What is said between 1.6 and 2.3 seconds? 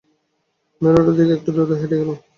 হেঁটে গেলাম।